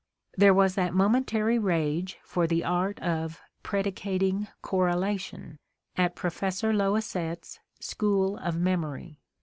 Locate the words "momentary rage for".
0.95-2.47